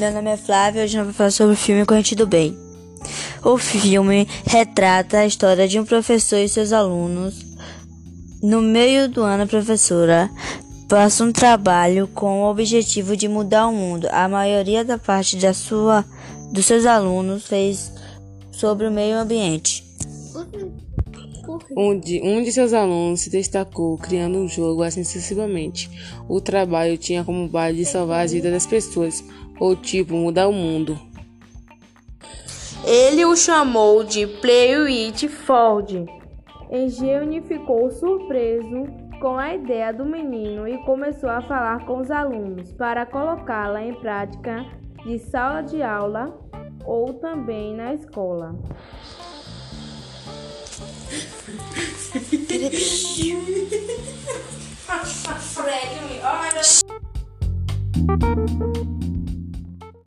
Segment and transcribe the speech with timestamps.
[0.00, 2.56] Meu nome é Flávia e hoje eu vou falar sobre o filme Corrente do Bem.
[3.44, 7.44] O filme retrata a história de um professor e seus alunos.
[8.42, 10.30] No meio do ano, a professora
[10.88, 14.08] passa um trabalho com o objetivo de mudar o mundo.
[14.10, 16.04] A maioria da parte da sua,
[16.50, 17.92] dos seus alunos fez
[18.50, 19.81] sobre o meio ambiente.
[21.76, 25.90] Um de, um de seus alunos se destacou criando um jogo assim sucessivamente.
[26.28, 29.24] O trabalho tinha como base de salvar as vidas das pessoas,
[29.58, 30.98] ou tipo, mudar o mundo.
[32.84, 36.04] Ele o chamou de Play It Ford.
[36.70, 38.86] Eugênio ficou surpreso
[39.20, 43.94] com a ideia do menino e começou a falar com os alunos para colocá-la em
[43.94, 44.66] prática
[45.04, 46.36] de sala de aula
[46.84, 48.56] ou também na escola.
[55.52, 56.48] Fred, give me all